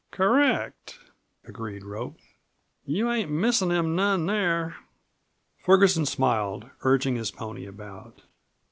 [0.09, 0.97] "Correct,"
[1.45, 2.17] agreed Rope.
[2.87, 4.77] "You ain't missin' them none there."
[5.59, 8.23] Ferguson smiled, urging his pony about.